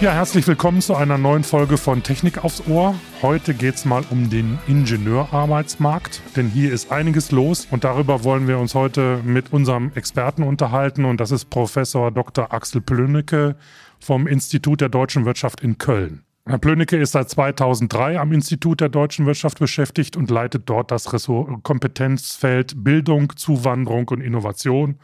[0.00, 2.94] Ja, herzlich willkommen zu einer neuen Folge von Technik aufs Ohr.
[3.20, 8.46] Heute geht es mal um den Ingenieurarbeitsmarkt, denn hier ist einiges los und darüber wollen
[8.46, 12.52] wir uns heute mit unserem Experten unterhalten und das ist Professor Dr.
[12.52, 13.56] Axel Plönnecke
[13.98, 16.22] vom Institut der deutschen Wirtschaft in Köln.
[16.46, 21.12] Herr Plönnecke ist seit 2003 am Institut der deutschen Wirtschaft beschäftigt und leitet dort das
[21.12, 25.00] Ressort Kompetenzfeld Bildung, Zuwanderung und Innovation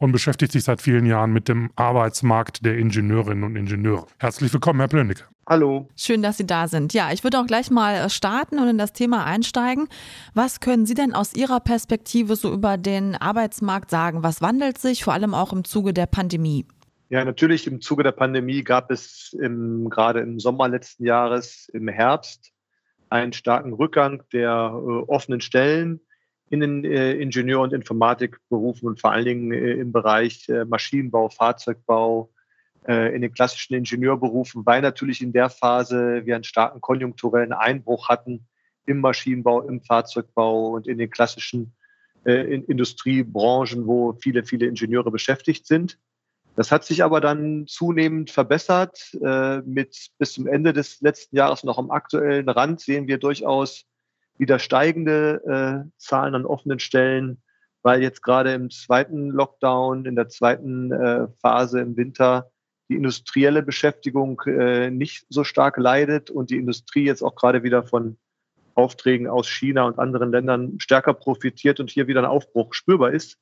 [0.00, 4.06] und beschäftigt sich seit vielen Jahren mit dem Arbeitsmarkt der Ingenieurinnen und Ingenieure.
[4.18, 5.24] Herzlich willkommen, Herr Plönicke.
[5.46, 5.88] Hallo.
[5.94, 6.94] Schön, dass Sie da sind.
[6.94, 9.88] Ja, ich würde auch gleich mal äh, starten und in das Thema einsteigen.
[10.32, 14.22] Was können Sie denn aus Ihrer Perspektive so über den Arbeitsmarkt sagen?
[14.22, 16.66] Was wandelt sich, vor allem auch im Zuge der Pandemie?
[17.10, 21.88] Ja, natürlich im Zuge der Pandemie gab es im, gerade im Sommer letzten Jahres, im
[21.88, 22.52] Herbst,
[23.10, 26.00] einen starken Rückgang der äh, offenen Stellen
[26.50, 31.30] in den äh, Ingenieur- und Informatikberufen und vor allen Dingen äh, im Bereich äh, Maschinenbau,
[31.30, 32.30] Fahrzeugbau,
[32.86, 38.46] in den klassischen Ingenieurberufen, weil natürlich in der Phase wir einen starken konjunkturellen Einbruch hatten
[38.86, 41.74] im Maschinenbau, im Fahrzeugbau und in den klassischen
[42.24, 45.98] in Industriebranchen, wo viele, viele Ingenieure beschäftigt sind.
[46.56, 49.14] Das hat sich aber dann zunehmend verbessert.
[49.66, 53.84] Mit bis zum Ende des letzten Jahres noch am aktuellen Rand sehen wir durchaus
[54.40, 57.42] wieder steigende äh, Zahlen an offenen Stellen,
[57.82, 62.50] weil jetzt gerade im zweiten Lockdown, in der zweiten äh, Phase im Winter
[62.88, 67.84] die industrielle Beschäftigung äh, nicht so stark leidet und die Industrie jetzt auch gerade wieder
[67.84, 68.16] von
[68.74, 73.38] Aufträgen aus China und anderen Ländern stärker profitiert und hier wieder ein Aufbruch spürbar ist,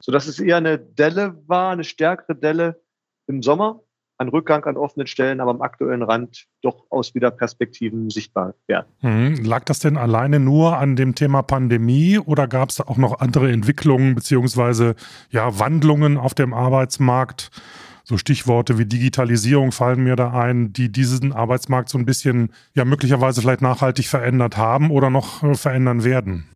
[0.00, 2.82] sodass es eher eine Delle war, eine stärkere Delle
[3.28, 3.82] im Sommer
[4.22, 8.86] ein Rückgang an offenen Stellen, aber am aktuellen Rand durchaus wieder Perspektiven sichtbar werden.
[9.02, 9.44] Mhm.
[9.44, 13.52] Lag das denn alleine nur an dem Thema Pandemie oder gab es auch noch andere
[13.52, 14.94] Entwicklungen bzw.
[15.30, 17.50] ja, Wandlungen auf dem Arbeitsmarkt?
[18.04, 22.84] So Stichworte wie Digitalisierung fallen mir da ein, die diesen Arbeitsmarkt so ein bisschen, ja,
[22.84, 26.48] möglicherweise vielleicht nachhaltig verändert haben oder noch äh, verändern werden.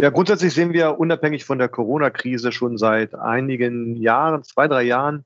[0.00, 5.24] Ja, grundsätzlich sehen wir unabhängig von der Corona-Krise schon seit einigen Jahren, zwei, drei Jahren,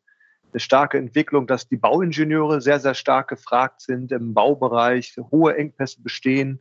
[0.53, 6.03] eine starke Entwicklung, dass die Bauingenieure sehr, sehr stark gefragt sind im Baubereich, hohe Engpässe
[6.03, 6.61] bestehen,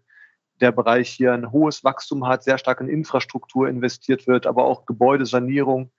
[0.62, 4.86] der Bereich hier ein hohes Wachstum hat, sehr stark in Infrastruktur investiert wird, aber auch
[4.86, 5.92] Gebäudesanierung.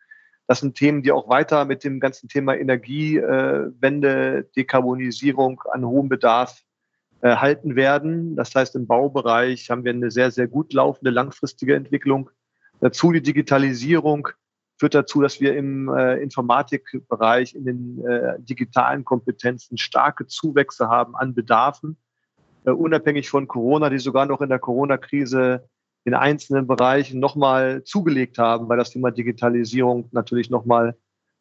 [0.47, 6.63] Das sind Themen, die auch weiter mit dem ganzen Thema Energiewende, Dekarbonisierung an hohem Bedarf
[7.21, 8.37] äh, halten werden.
[8.37, 12.31] Das heißt, im Baubereich haben wir eine sehr, sehr gut laufende langfristige Entwicklung.
[12.81, 14.29] Dazu die Digitalisierung,
[14.83, 21.15] führt dazu, dass wir im äh, Informatikbereich, in den äh, digitalen Kompetenzen starke Zuwächse haben
[21.15, 21.97] an Bedarfen,
[22.65, 25.69] äh, unabhängig von Corona, die sogar noch in der Corona-Krise
[26.03, 30.97] in einzelnen Bereichen nochmal zugelegt haben, weil das Thema Digitalisierung natürlich nochmal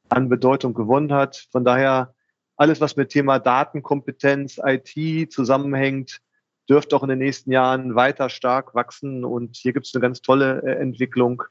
[0.09, 1.47] an Bedeutung gewonnen hat.
[1.51, 2.13] Von daher
[2.57, 6.21] alles, was mit Thema Datenkompetenz, IT zusammenhängt,
[6.69, 9.25] dürfte auch in den nächsten Jahren weiter stark wachsen.
[9.25, 11.41] Und hier gibt es eine ganz tolle äh, Entwicklung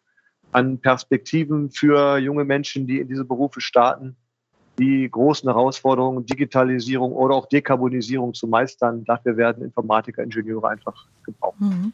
[0.52, 4.16] an Perspektiven für junge Menschen, die in diese Berufe starten,
[4.80, 9.04] die großen Herausforderungen, Digitalisierung oder auch Dekarbonisierung zu meistern.
[9.04, 11.60] Dafür werden Informatiker, Ingenieure einfach gebraucht.
[11.60, 11.92] Mhm.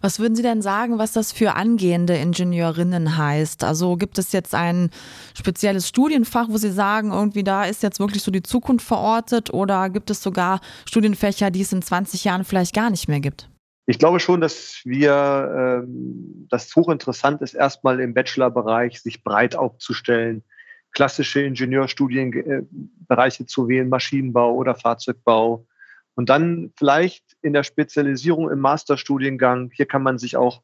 [0.00, 3.64] Was würden Sie denn sagen, was das für angehende Ingenieurinnen heißt?
[3.64, 4.90] Also gibt es jetzt ein
[5.34, 9.88] spezielles Studienfach, wo Sie sagen, irgendwie da ist jetzt wirklich so die Zukunft verortet oder
[9.88, 13.48] gibt es sogar Studienfächer, die es in 20 Jahren vielleicht gar nicht mehr gibt?
[13.88, 20.42] Ich glaube schon, dass wir, ähm, das hochinteressant ist, erstmal im Bachelorbereich sich breit aufzustellen,
[20.90, 25.66] klassische Ingenieurstudienbereiche zu wählen, Maschinenbau oder Fahrzeugbau.
[26.14, 30.62] Und dann vielleicht in der Spezialisierung im Masterstudiengang, hier kann man sich auch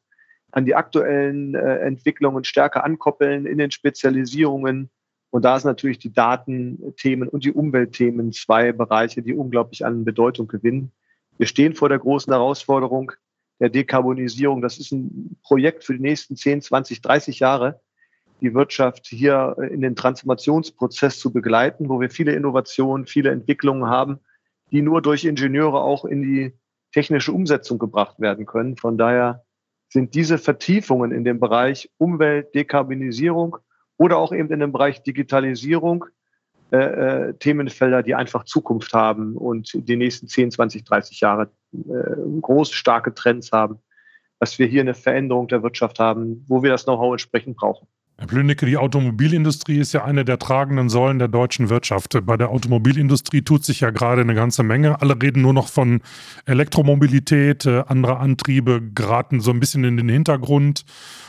[0.51, 4.89] an die aktuellen äh, Entwicklungen stärker ankoppeln in den Spezialisierungen.
[5.29, 10.47] Und da sind natürlich die Datenthemen und die Umweltthemen zwei Bereiche, die unglaublich an Bedeutung
[10.47, 10.91] gewinnen.
[11.37, 13.11] Wir stehen vor der großen Herausforderung
[13.63, 14.61] der Dekarbonisierung.
[14.61, 17.79] Das ist ein Projekt für die nächsten 10, 20, 30 Jahre,
[18.41, 24.19] die Wirtschaft hier in den Transformationsprozess zu begleiten, wo wir viele Innovationen, viele Entwicklungen haben,
[24.71, 26.51] die nur durch Ingenieure auch in die
[26.91, 28.75] technische Umsetzung gebracht werden können.
[28.75, 29.45] Von daher
[29.87, 33.55] sind diese Vertiefungen in dem Bereich Umwelt, Dekarbonisierung
[33.95, 36.03] oder auch eben in dem Bereich Digitalisierung
[36.73, 42.39] äh, äh, Themenfelder, die einfach Zukunft haben und die nächsten 10, 20, 30 Jahre äh,
[42.41, 43.77] große, starke Trends haben,
[44.39, 47.87] dass wir hier eine Veränderung der Wirtschaft haben, wo wir das Know-how entsprechend brauchen.
[48.17, 52.17] Herr Blünicke, die Automobilindustrie ist ja eine der tragenden Säulen der deutschen Wirtschaft.
[52.25, 54.99] Bei der Automobilindustrie tut sich ja gerade eine ganze Menge.
[54.99, 56.01] Alle reden nur noch von
[56.47, 60.85] Elektromobilität, äh, andere Antriebe geraten so ein bisschen in den Hintergrund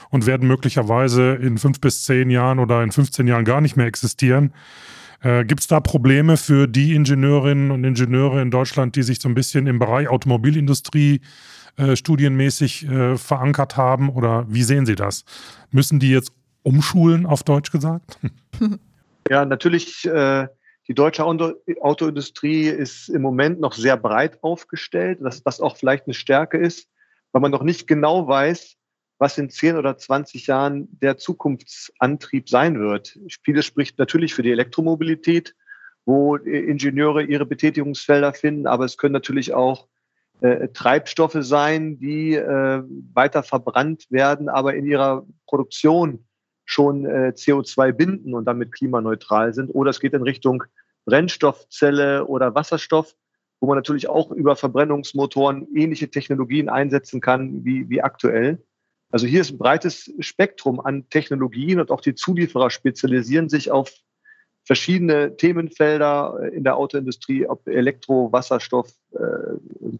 [0.08, 3.86] und werden möglicherweise in fünf bis zehn Jahren oder in 15 Jahren gar nicht mehr
[3.86, 4.54] existieren.
[5.22, 9.28] Äh, Gibt es da Probleme für die Ingenieurinnen und Ingenieure in Deutschland, die sich so
[9.28, 11.20] ein bisschen im Bereich Automobilindustrie
[11.76, 14.08] äh, studienmäßig äh, verankert haben?
[14.08, 15.24] Oder wie sehen Sie das?
[15.70, 16.32] Müssen die jetzt
[16.62, 18.18] umschulen, auf Deutsch gesagt?
[19.30, 20.04] Ja, natürlich.
[20.04, 20.48] Äh,
[20.86, 26.12] die deutsche Autoindustrie ist im Moment noch sehr breit aufgestellt, dass das auch vielleicht eine
[26.12, 26.90] Stärke ist,
[27.32, 28.76] weil man noch nicht genau weiß,
[29.18, 33.18] was in 10 oder 20 Jahren der Zukunftsantrieb sein wird.
[33.42, 35.54] Vieles spricht natürlich für die Elektromobilität,
[36.04, 39.88] wo Ingenieure ihre Betätigungsfelder finden, aber es können natürlich auch
[40.40, 42.82] äh, Treibstoffe sein, die äh,
[43.14, 46.26] weiter verbrannt werden, aber in ihrer Produktion
[46.64, 49.70] schon äh, CO2 binden und damit klimaneutral sind.
[49.70, 50.64] Oder es geht in Richtung
[51.04, 53.14] Brennstoffzelle oder Wasserstoff,
[53.60, 58.62] wo man natürlich auch über Verbrennungsmotoren ähnliche Technologien einsetzen kann wie, wie aktuell.
[59.14, 63.92] Also hier ist ein breites Spektrum an Technologien und auch die Zulieferer spezialisieren sich auf
[64.64, 68.90] verschiedene Themenfelder in der Autoindustrie, ob Elektro, Wasserstoff.
[69.12, 69.98] Äh,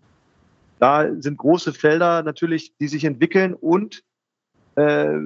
[0.81, 4.03] da sind große Felder natürlich, die sich entwickeln und
[4.75, 5.17] äh,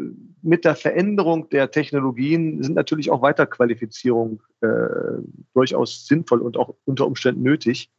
[0.43, 4.69] mit der Veränderung der Technologien sind natürlich auch Weiterqualifizierung äh,
[5.55, 7.91] durchaus sinnvoll und auch unter Umständen nötig,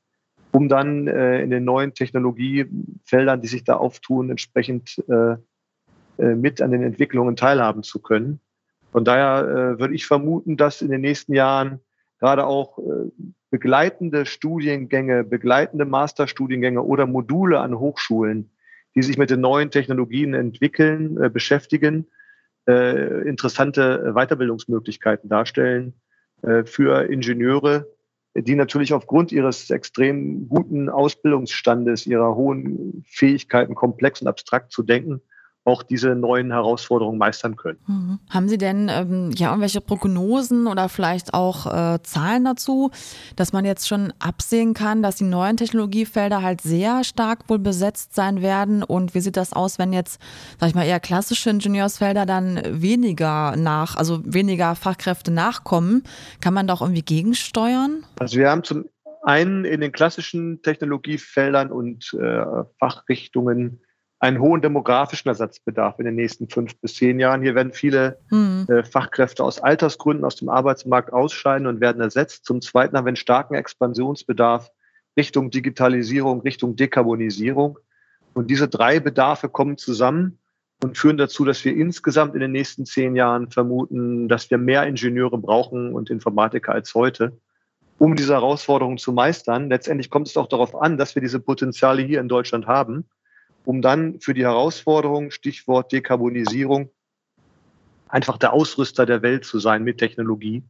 [0.51, 5.37] um dann äh, in den neuen Technologiefeldern, die sich da auftun, entsprechend äh, äh,
[6.19, 8.39] mit an den Entwicklungen teilhaben zu können.
[8.91, 11.79] Von daher äh, würde ich vermuten, dass in den nächsten Jahren
[12.19, 12.77] gerade auch
[13.49, 18.51] begleitende Studiengänge, begleitende Masterstudiengänge oder Module an Hochschulen
[18.95, 22.07] die sich mit den neuen Technologien entwickeln, äh, beschäftigen,
[22.67, 25.93] äh, interessante Weiterbildungsmöglichkeiten darstellen
[26.41, 27.87] äh, für Ingenieure,
[28.35, 35.21] die natürlich aufgrund ihres extrem guten Ausbildungsstandes, ihrer hohen Fähigkeiten, komplex und abstrakt zu denken,
[35.65, 37.79] auch diese neuen Herausforderungen meistern können.
[37.85, 38.19] Mhm.
[38.29, 42.91] Haben Sie denn ähm, ja irgendwelche Prognosen oder vielleicht auch äh, Zahlen dazu,
[43.35, 48.15] dass man jetzt schon absehen kann, dass die neuen Technologiefelder halt sehr stark wohl besetzt
[48.15, 48.83] sein werden?
[48.83, 50.19] Und wie sieht das aus, wenn jetzt,
[50.59, 56.03] sag ich mal, eher klassische Ingenieursfelder dann weniger nach, also weniger Fachkräfte nachkommen?
[56.41, 58.05] Kann man da auch irgendwie gegensteuern?
[58.19, 58.85] Also wir haben zum
[59.23, 62.45] einen in den klassischen Technologiefeldern und äh,
[62.79, 63.81] Fachrichtungen
[64.19, 67.41] einen hohen demografischen Ersatzbedarf in den nächsten fünf bis zehn Jahren.
[67.41, 68.65] Hier werden viele mhm.
[68.67, 72.45] äh, Fachkräfte aus Altersgründen aus dem Arbeitsmarkt ausscheiden und werden ersetzt.
[72.45, 74.71] Zum Zweiten haben wir einen starken Expansionsbedarf
[75.17, 77.79] Richtung Digitalisierung, Richtung Dekarbonisierung.
[78.33, 80.37] Und diese drei Bedarfe kommen zusammen
[80.83, 84.85] und führen dazu, dass wir insgesamt in den nächsten zehn Jahren vermuten, dass wir mehr
[84.85, 87.37] Ingenieure brauchen und Informatiker als heute,
[87.97, 89.69] um diese Herausforderungen zu meistern.
[89.69, 93.05] Letztendlich kommt es auch darauf an, dass wir diese Potenziale hier in Deutschland haben
[93.69, 96.89] um dann für die Herausforderung, Stichwort Dekarbonisierung,
[98.07, 100.63] einfach der Ausrüster der Welt zu sein mit Technologie.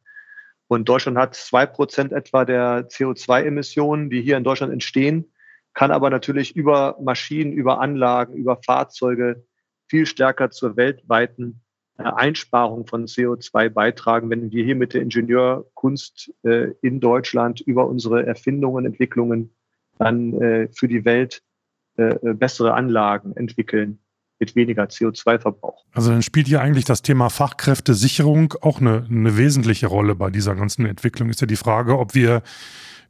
[0.67, 5.31] Und Deutschland hat zwei Prozent etwa der CO2-Emissionen, die hier in Deutschland entstehen,
[5.73, 9.45] kann aber natürlich über Maschinen, über Anlagen, über Fahrzeuge
[9.87, 11.61] viel stärker zur weltweiten
[11.97, 17.87] äh, Einsparung von CO2 beitragen, wenn wir hier mit der Ingenieurkunst äh, in Deutschland über
[17.87, 19.55] unsere Erfindungen, Entwicklungen
[19.97, 21.43] dann äh, für die Welt
[21.99, 23.99] äh, äh, bessere Anlagen entwickeln
[24.39, 25.83] mit weniger CO2-Verbrauch.
[25.91, 30.55] Also dann spielt hier eigentlich das Thema Fachkräftesicherung auch eine, eine wesentliche Rolle bei dieser
[30.55, 31.29] ganzen Entwicklung.
[31.29, 32.41] Ist ja die Frage, ob wir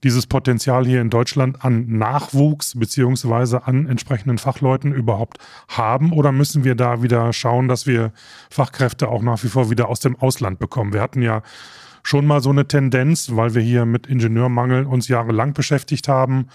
[0.04, 6.64] dieses Potenzial hier in Deutschland an Nachwuchs beziehungsweise an entsprechenden Fachleuten überhaupt haben oder müssen
[6.64, 8.12] wir da wieder schauen, dass wir
[8.50, 10.94] Fachkräfte auch nach wie vor wieder aus dem Ausland bekommen?
[10.94, 11.44] Wir hatten ja
[12.02, 16.48] schon mal so eine Tendenz, weil wir hier mit Ingenieurmangel uns jahrelang beschäftigt haben,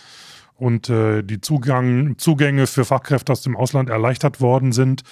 [0.57, 5.03] und äh, die Zugang, Zugänge für Fachkräfte aus dem Ausland erleichtert worden sind.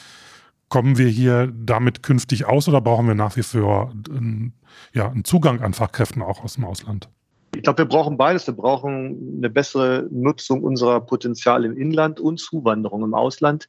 [0.69, 4.51] Kommen wir hier damit künftig aus oder brauchen wir nach wie vor äh,
[4.97, 7.09] ja, einen Zugang an Fachkräften auch aus dem Ausland?
[7.55, 8.47] Ich glaube, wir brauchen beides.
[8.47, 13.69] Wir brauchen eine bessere Nutzung unserer Potenziale im Inland und Zuwanderung im Ausland.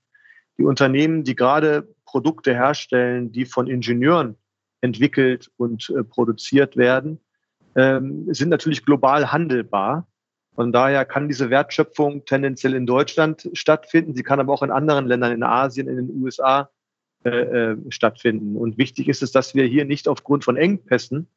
[0.57, 4.37] Die Unternehmen, die gerade Produkte herstellen, die von Ingenieuren
[4.81, 7.19] entwickelt und äh, produziert werden,
[7.75, 10.07] ähm, sind natürlich global handelbar.
[10.55, 14.15] Von daher kann diese Wertschöpfung tendenziell in Deutschland stattfinden.
[14.15, 16.69] Sie kann aber auch in anderen Ländern, in Asien, in den USA
[17.25, 18.55] äh, äh, stattfinden.
[18.55, 21.27] Und wichtig ist es, dass wir hier nicht aufgrund von Engpässen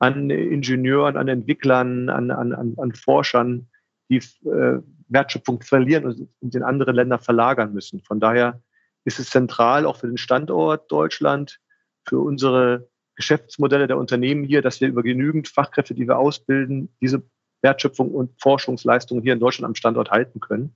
[0.00, 3.68] an Ingenieuren, an Entwicklern, an, an, an Forschern
[4.08, 8.00] die äh, Wertschöpfung verlieren und in andere Länder verlagern müssen.
[8.00, 8.62] Von daher
[9.04, 11.60] ist es zentral auch für den Standort Deutschland,
[12.06, 17.22] für unsere Geschäftsmodelle der Unternehmen hier, dass wir über genügend Fachkräfte, die wir ausbilden, diese
[17.62, 20.74] Wertschöpfung und Forschungsleistungen hier in Deutschland am Standort halten können.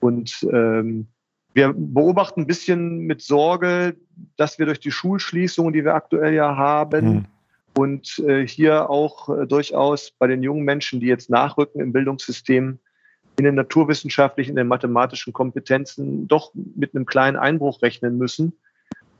[0.00, 1.06] Und ähm,
[1.54, 3.96] wir beobachten ein bisschen mit Sorge,
[4.36, 7.24] dass wir durch die Schulschließungen, die wir aktuell ja haben, mhm.
[7.76, 12.78] und äh, hier auch äh, durchaus bei den jungen Menschen, die jetzt nachrücken im Bildungssystem,
[13.38, 18.52] in den naturwissenschaftlichen, in den mathematischen Kompetenzen doch mit einem kleinen Einbruch rechnen müssen.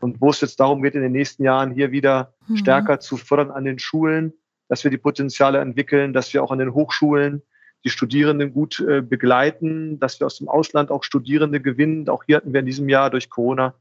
[0.01, 2.57] Und wo es jetzt darum geht, in den nächsten Jahren hier wieder mhm.
[2.57, 4.33] stärker zu fördern an den Schulen,
[4.73, 7.43] dass wir die Potenziale entwickeln, dass wir auch an den Hochschulen
[7.85, 12.09] die Studierenden gut äh, begleiten, dass wir aus dem Ausland auch Studierende gewinnen.
[12.09, 13.75] Auch hier hatten wir in diesem Jahr durch Corona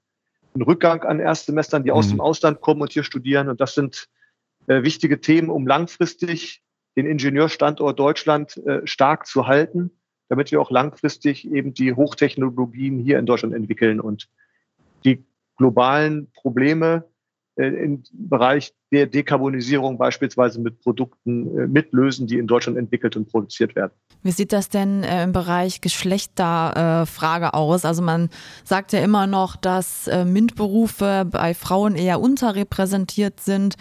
[0.53, 1.95] einen Rückgang an Erstsemestern, die mhm.
[1.95, 3.47] aus dem Ausland kommen und hier studieren.
[3.47, 4.09] Und das sind
[4.67, 6.61] äh, wichtige Themen, um langfristig
[6.97, 9.91] den Ingenieurstandort Deutschland äh, stark zu halten
[10.27, 14.29] damit wir auch langfristig eben die Hochtechnologien hier in Deutschland entwickeln und
[15.03, 15.25] die
[15.57, 17.03] globalen Probleme
[17.55, 23.75] im Bereich der Dekarbonisierung beispielsweise mit Produkten äh, mitlösen, die in Deutschland entwickelt und produziert
[23.75, 23.91] werden.
[24.23, 27.85] Wie sieht das denn äh, im Bereich Geschlechterfrage aus?
[27.85, 28.29] Also man
[28.63, 33.75] sagt ja immer noch, dass MINT-Berufe bei Frauen eher unterrepräsentiert sind.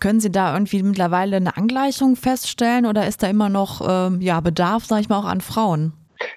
[0.00, 4.40] Können Sie da irgendwie mittlerweile eine Angleichung feststellen oder ist da immer noch ähm, ja,
[4.40, 5.92] Bedarf, sage ich mal, auch an Frauen?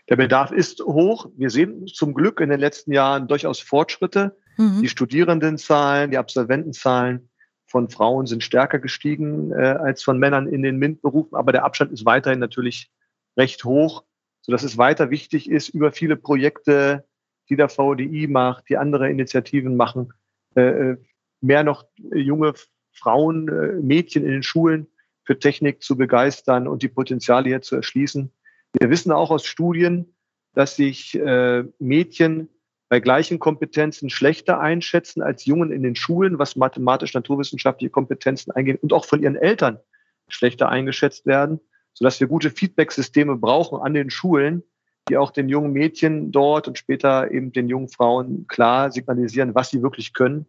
[0.10, 1.27] Der Bedarf ist hoch.
[1.38, 4.38] Wir sehen zum Glück in den letzten Jahren durchaus Fortschritte.
[4.58, 4.82] Mhm.
[4.82, 7.30] Die Studierendenzahlen, die Absolventenzahlen
[7.66, 11.92] von Frauen sind stärker gestiegen äh, als von Männern in den MINT-Berufen, aber der Abstand
[11.92, 12.90] ist weiterhin natürlich
[13.38, 14.04] recht hoch,
[14.42, 17.06] sodass es weiter wichtig ist, über viele Projekte,
[17.50, 20.14] die der VDI macht, die andere Initiativen machen,
[20.56, 20.62] äh,
[20.92, 20.98] äh,
[21.42, 22.54] mehr noch junge
[22.94, 24.88] Frauen, äh, Mädchen in den Schulen
[25.24, 28.32] für Technik zu begeistern und die Potenziale hier zu erschließen.
[28.80, 30.16] Wir wissen auch aus Studien,
[30.54, 32.50] dass sich äh, Mädchen
[32.89, 38.94] bei gleichen Kompetenzen schlechter einschätzen als Jungen in den Schulen, was mathematisch-naturwissenschaftliche Kompetenzen eingeht und
[38.94, 39.79] auch von ihren Eltern
[40.29, 41.60] schlechter eingeschätzt werden,
[41.94, 44.63] sodass wir gute Feedback-Systeme brauchen an den Schulen,
[45.10, 49.70] die auch den jungen Mädchen dort und später eben den jungen Frauen klar signalisieren, was
[49.70, 50.46] sie wirklich können,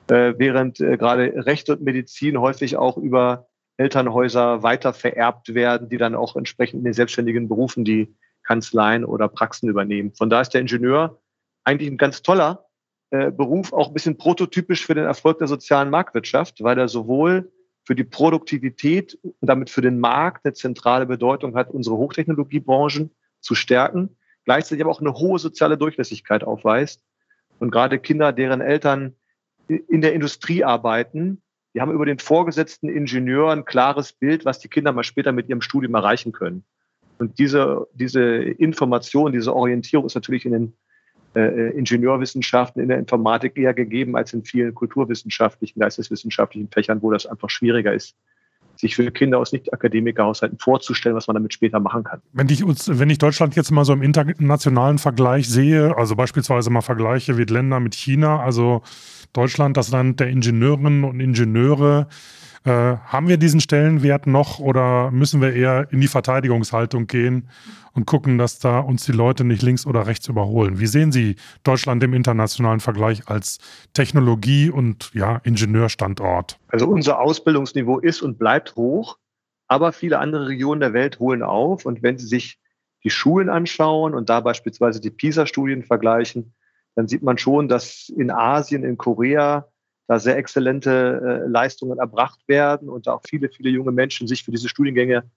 [0.07, 3.47] äh, während äh, gerade Recht und Medizin häufig auch über
[3.77, 9.27] Elternhäuser weiter vererbt werden, die dann auch entsprechend in den selbstständigen Berufen die Kanzleien oder
[9.27, 10.13] Praxen übernehmen.
[10.13, 11.19] Von da ist der Ingenieur
[11.63, 12.64] eigentlich ein ganz toller,
[13.15, 17.51] äh, Beruf auch ein bisschen prototypisch für den Erfolg der sozialen Marktwirtschaft, weil er sowohl
[17.83, 23.55] für die Produktivität und damit für den Markt eine zentrale Bedeutung hat, unsere Hochtechnologiebranchen zu
[23.55, 27.01] stärken, gleichzeitig aber auch eine hohe soziale Durchlässigkeit aufweist.
[27.59, 29.15] Und gerade Kinder, deren Eltern
[29.67, 31.41] in der Industrie arbeiten,
[31.73, 35.49] die haben über den vorgesetzten Ingenieur ein klares Bild, was die Kinder mal später mit
[35.49, 36.65] ihrem Studium erreichen können.
[37.17, 40.73] Und diese, diese Information, diese Orientierung ist natürlich in den
[41.35, 47.25] äh, Ingenieurwissenschaften in der Informatik eher gegeben als in vielen kulturwissenschaftlichen, geisteswissenschaftlichen Fächern, wo das
[47.25, 48.15] einfach schwieriger ist,
[48.77, 52.21] sich für Kinder aus Nicht-Akademikerhaushalten vorzustellen, was man damit später machen kann.
[52.33, 56.81] Wenn ich, wenn ich Deutschland jetzt mal so im internationalen Vergleich sehe, also beispielsweise mal
[56.81, 58.81] vergleiche mit Ländern mit China, also
[59.33, 62.07] Deutschland, das Land der Ingenieurinnen und Ingenieure,
[62.65, 67.47] Äh, haben wir diesen Stellenwert noch oder müssen wir eher in die Verteidigungshaltung gehen
[67.93, 70.79] und gucken, dass da uns die Leute nicht links oder rechts überholen?
[70.79, 73.59] Wie sehen Sie Deutschland im internationalen Vergleich als
[73.93, 76.57] Technologie- und ja, Ingenieurstandort?
[76.69, 79.19] Also unser Ausbildungsniveau ist und bleibt hoch,
[79.67, 81.85] aber viele andere Regionen der Welt holen auf.
[81.85, 82.57] Und wenn Sie sich
[83.03, 86.55] die Schulen anschauen und da beispielsweise die PISA-Studien vergleichen,
[86.95, 89.67] dann sieht man schon, dass in Asien, in Korea
[90.07, 94.43] da sehr exzellente äh, Leistungen erbracht werden und da auch viele, viele junge Menschen sich
[94.43, 95.29] für diese Studiengänge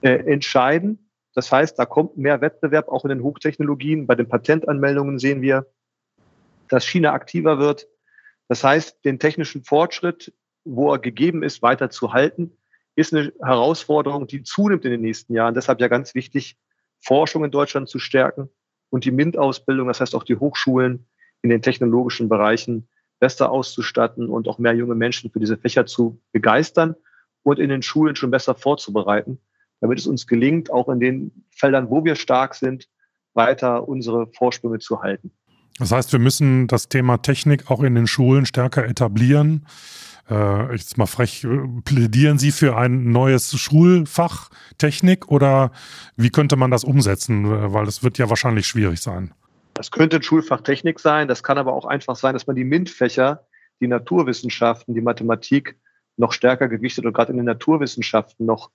[0.00, 1.10] äh, entscheiden.
[1.34, 4.06] Das heißt, da kommt mehr Wettbewerb auch in den Hochtechnologien.
[4.06, 5.66] Bei den Patentanmeldungen sehen wir,
[6.68, 7.86] dass China aktiver wird.
[8.48, 10.32] Das heißt, den technischen Fortschritt,
[10.64, 12.56] wo er gegeben ist, weiter zu halten,
[12.96, 15.54] ist eine Herausforderung, die zunimmt in den nächsten Jahren.
[15.54, 16.56] Deshalb ja ganz wichtig,
[17.00, 18.50] Forschung in Deutschland zu stärken
[18.90, 21.06] und die MINT-Ausbildung, das heißt auch die Hochschulen
[21.42, 26.20] in den technologischen Bereichen besser auszustatten und auch mehr junge Menschen für diese Fächer zu
[26.32, 26.94] begeistern
[27.42, 29.38] und in den Schulen schon besser vorzubereiten,
[29.80, 32.88] damit es uns gelingt, auch in den Feldern, wo wir stark sind,
[33.34, 35.30] weiter unsere Vorsprünge zu halten.
[35.78, 39.66] Das heißt, wir müssen das Thema Technik auch in den Schulen stärker etablieren
[40.30, 41.48] äh, jetzt mal frech, äh,
[41.84, 45.72] plädieren Sie für ein neues Schulfach Technik oder
[46.16, 47.44] wie könnte man das umsetzen?
[47.44, 49.32] Äh, weil das wird ja wahrscheinlich schwierig sein.
[49.78, 51.28] Das könnte ein Schulfach Technik sein.
[51.28, 53.46] Das kann aber auch einfach sein, dass man die MINT-Fächer,
[53.80, 55.78] die Naturwissenschaften, die Mathematik
[56.16, 58.70] noch stärker gewichtet und gerade in den Naturwissenschaften noch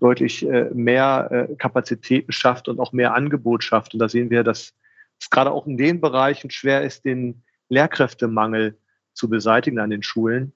[0.00, 3.92] deutlich äh, mehr äh, Kapazitäten schafft und auch mehr Angebot schafft.
[3.92, 4.74] Und da sehen wir, dass
[5.20, 8.78] es gerade auch in den Bereichen schwer ist, den Lehrkräftemangel
[9.12, 10.52] zu beseitigen an den Schulen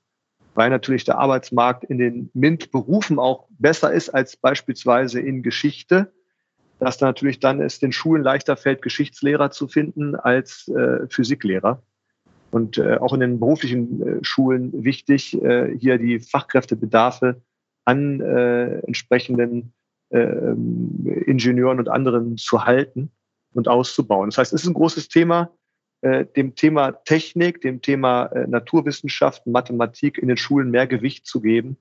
[0.54, 6.12] weil natürlich der Arbeitsmarkt in den MINT-Berufen auch besser ist als beispielsweise in Geschichte,
[6.80, 11.82] dass da natürlich dann es den Schulen leichter fällt, Geschichtslehrer zu finden als äh, Physiklehrer.
[12.50, 17.40] Und äh, auch in den beruflichen äh, Schulen wichtig, äh, hier die Fachkräftebedarfe
[17.84, 19.72] an äh, entsprechenden
[20.08, 20.52] äh,
[21.26, 23.10] Ingenieuren und anderen zu halten
[23.52, 24.30] und auszubauen.
[24.30, 25.50] Das heißt, es ist ein großes Thema.
[26.00, 31.76] Äh, dem Thema Technik, dem Thema Naturwissenschaften, Mathematik in den Schulen mehr Gewicht zu geben.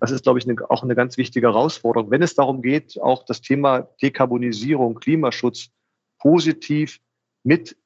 [0.00, 2.10] Das ist, glaube ich, eine, auch eine ganz wichtige Herausforderung.
[2.10, 5.70] Wenn es darum geht, auch das Thema Dekarbonisierung, Klimaschutz
[6.18, 7.00] positiv
[7.42, 7.76] mit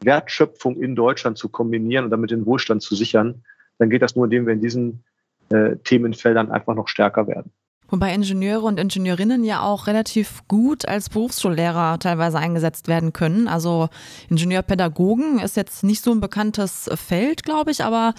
[0.00, 3.44] Wertschöpfung in Deutschland zu kombinieren und damit den Wohlstand zu sichern,
[3.78, 5.04] dann geht das nur, indem wir in diesen
[5.50, 7.52] äh, Themenfeldern einfach noch stärker werden.
[7.88, 13.46] Wobei Ingenieure und Ingenieurinnen ja auch relativ gut als Berufsschullehrer teilweise eingesetzt werden können.
[13.46, 13.88] Also
[14.30, 18.14] Ingenieurpädagogen ist jetzt nicht so ein bekanntes Feld, glaube ich, aber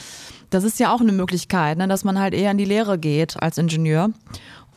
[0.50, 3.42] das ist ja auch eine Möglichkeit, ne, dass man halt eher in die Lehre geht
[3.42, 4.12] als Ingenieur.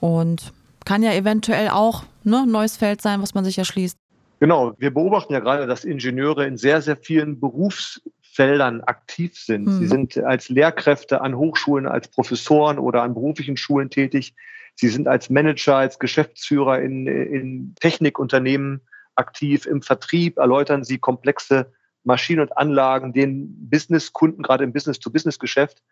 [0.00, 0.52] Und
[0.84, 3.98] kann ja eventuell auch ne, ein neues Feld sein, was man sich erschließt.
[4.40, 9.66] Genau, wir beobachten ja gerade, dass Ingenieure in sehr, sehr vielen Berufsfeldern aktiv sind.
[9.66, 9.78] Mhm.
[9.80, 14.34] Sie sind als Lehrkräfte an Hochschulen, als Professoren oder an beruflichen Schulen tätig.
[14.80, 18.82] Sie sind als Manager, als Geschäftsführer in, in Technikunternehmen
[19.16, 21.72] aktiv, im Vertrieb erläutern Sie komplexe
[22.04, 25.82] Maschinen und Anlagen den Businesskunden, gerade im Business-to-Business-Geschäft.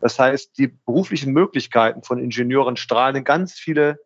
[0.00, 4.00] Das heißt, die beruflichen Möglichkeiten von Ingenieuren strahlen in ganz viele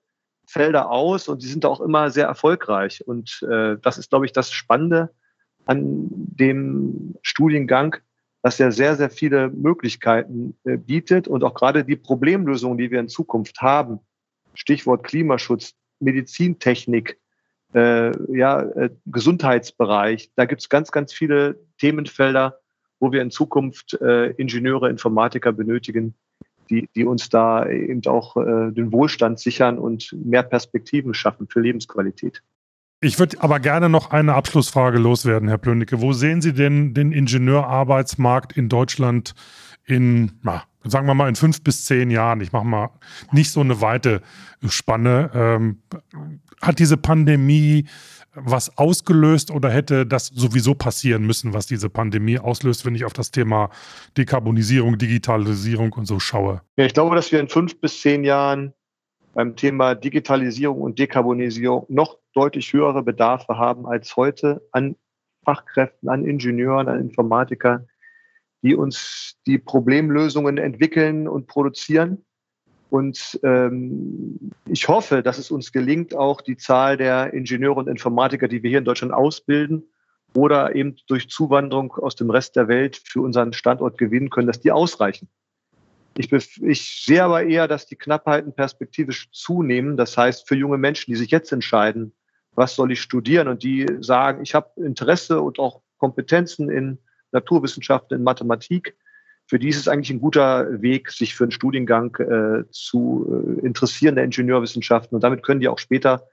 [0.47, 3.03] Felder aus und die sind auch immer sehr erfolgreich.
[3.07, 5.15] Und äh, das ist, glaube ich, das Spannende
[5.65, 7.97] an dem Studiengang,
[8.43, 13.01] dass er sehr, sehr viele Möglichkeiten äh, bietet und auch gerade die Problemlösungen, die wir
[13.01, 14.01] in Zukunft haben,
[14.57, 17.19] Stichwort Klimaschutz, Medizintechnik,
[17.75, 20.31] äh, ja, äh, Gesundheitsbereich.
[20.37, 22.59] Da gibt es ganz, ganz viele Themenfelder,
[23.01, 26.15] wo wir in Zukunft äh, Ingenieure, Informatiker benötigen,
[26.71, 31.61] die, die uns da eben auch äh, den Wohlstand sichern und mehr Perspektiven schaffen für
[31.61, 32.43] Lebensqualität.
[33.01, 36.01] Ich würde aber gerne noch eine Abschlussfrage loswerden, Herr Plönicke.
[36.01, 39.35] Wo sehen Sie denn den Ingenieurarbeitsmarkt in Deutschland
[39.85, 42.91] in, na, sagen wir mal, in fünf bis zehn Jahren, ich mache mal
[43.33, 44.23] nicht so eine weite
[44.67, 45.83] Spanne, ähm,
[46.61, 47.87] hat diese Pandemie
[48.37, 53.15] was ausgelöst oder hätte das sowieso passieren müssen, was diese Pandemie auslöst, wenn ich auf
[53.15, 53.71] das Thema
[54.17, 56.61] Dekarbonisierung, Digitalisierung und so schaue?
[56.77, 58.75] Ja, ich glaube, dass wir in fünf bis zehn Jahren
[59.33, 64.97] beim Thema Digitalisierung und Dekarbonisierung noch deutlich höhere Bedarfe haben als heute an
[65.45, 67.87] Fachkräften, an Ingenieuren, an Informatikern,
[68.67, 72.25] die uns die Problemlösungen entwickeln und produzieren.
[72.91, 78.49] Und ähm, ich hoffe, dass es uns gelingt, auch die Zahl der Ingenieure und Informatiker,
[78.49, 79.85] die wir hier in Deutschland ausbilden
[80.35, 84.61] oder eben durch Zuwanderung aus dem Rest der Welt für unseren Standort gewinnen können, dass
[84.61, 85.29] die ausreichen.
[86.17, 89.97] Ich, ich sehe aber eher, dass die Knappheiten perspektivisch zunehmen.
[89.97, 92.13] Das heißt, für junge Menschen, die sich jetzt entscheiden,
[92.57, 96.99] was soll ich studieren und die sagen, ich habe Interesse und auch Kompetenzen in
[97.37, 98.97] Naturwissenschaften, in Mathematik,
[99.49, 103.65] für die ist es eigentlich ein guter Weg, sich für einen Studiengang äh, zu äh,
[103.65, 105.15] interessieren der Ingenieurwissenschaften.
[105.15, 106.27] Und damit können die auch später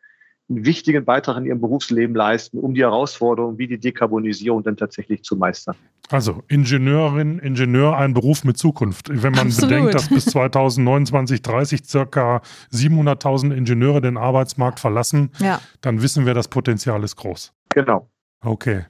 [0.50, 5.24] einen wichtigen Beitrag in ihrem Berufsleben leisten, um die Herausforderungen wie die Dekarbonisierung dann tatsächlich
[5.24, 5.76] zu meistern.
[6.10, 9.10] Also Ingenieurin, Ingenieur, ein Beruf mit Zukunft.
[9.10, 9.70] Wenn man Absolut.
[9.70, 15.62] bedenkt, dass bis 2029, 30 circa 700.000 Ingenieure den Arbeitsmarkt verlassen, ja.
[15.82, 17.54] dann wissen wir, das Potenzial ist groß.
[17.70, 18.10] Genau.
[18.42, 18.86] Okay.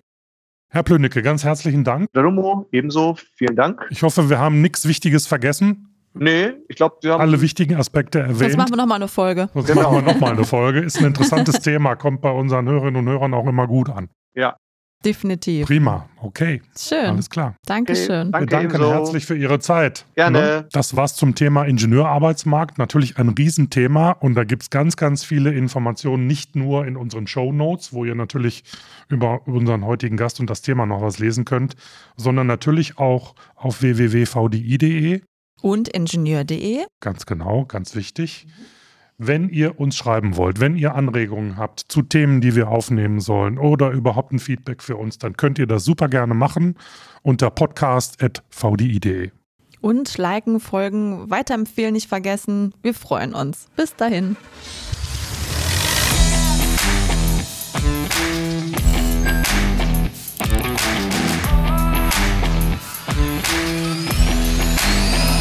[0.73, 2.11] Herr Plönicke, ganz herzlichen Dank.
[2.13, 3.85] Darumo, ebenso, vielen Dank.
[3.91, 5.93] Ich hoffe, wir haben nichts Wichtiges vergessen.
[6.15, 7.21] Nee, ich glaube, wir haben.
[7.21, 8.39] Alle wichtigen Aspekte erwähnt.
[8.39, 9.49] Sonst machen wir nochmal eine Folge.
[9.53, 9.91] Sonst genau.
[9.91, 10.79] machen wir nochmal eine Folge.
[10.79, 14.09] Ist ein interessantes Thema, kommt bei unseren Hörerinnen und Hörern auch immer gut an.
[14.33, 14.57] Ja.
[15.03, 15.67] Definitiv.
[15.67, 16.61] Prima, okay.
[16.77, 17.05] Schön.
[17.05, 17.55] Alles klar.
[17.65, 18.29] Dankeschön.
[18.29, 20.05] Okay, wir danken herzlich für Ihre Zeit.
[20.15, 20.39] Gerne.
[20.39, 20.67] Ne?
[20.71, 22.77] Das war's zum Thema Ingenieurarbeitsmarkt.
[22.77, 27.27] Natürlich ein Riesenthema und da gibt es ganz, ganz viele Informationen, nicht nur in unseren
[27.27, 28.63] Show Notes, wo ihr natürlich
[29.09, 31.75] über unseren heutigen Gast und das Thema noch was lesen könnt,
[32.15, 35.21] sondern natürlich auch auf www.vdi.de
[35.61, 36.85] und ingenieur.de.
[36.99, 38.47] Ganz genau, ganz wichtig.
[39.17, 43.59] Wenn ihr uns schreiben wollt, wenn ihr Anregungen habt zu Themen, die wir aufnehmen sollen
[43.59, 46.75] oder überhaupt ein Feedback für uns, dann könnt ihr das super gerne machen
[47.21, 49.31] unter podcast.vdi.de.
[49.81, 52.73] Und liken, folgen, weiterempfehlen nicht vergessen.
[52.81, 53.67] Wir freuen uns.
[53.75, 54.35] Bis dahin.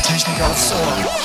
[0.03, 1.22] Technik aufs Ohr.